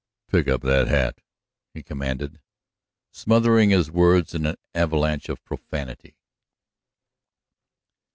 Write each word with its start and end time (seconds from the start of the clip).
"Pick 0.31 0.47
up 0.47 0.61
that 0.61 0.87
hat!" 0.87 1.19
he 1.75 1.83
commanded, 1.83 2.39
smothering 3.11 3.69
his 3.69 3.91
words 3.91 4.33
in 4.33 4.47
an 4.47 4.55
avalanche 4.73 5.29
of 5.29 5.45
profanity. 5.45 6.15